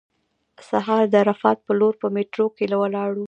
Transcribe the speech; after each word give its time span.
سهار 0.69 1.03
د 1.09 1.15
عرفات 1.23 1.57
په 1.65 1.71
لور 1.79 1.93
په 2.01 2.07
میټرو 2.15 2.45
کې 2.55 2.65
ولاړو. 2.81 3.19